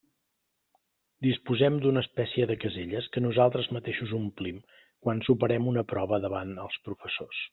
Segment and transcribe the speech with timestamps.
[1.25, 4.59] Disposem d'una espècie de caselles que nosaltres mateixos omplim
[5.05, 7.47] quan superem una prova davant els professors.